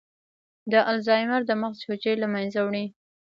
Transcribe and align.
د 0.71 0.73
الزایمر 0.93 1.41
د 1.45 1.51
مغز 1.61 1.79
حجرې 1.87 2.13
له 2.21 2.27
منځه 2.33 2.59
وړي. 2.67 2.85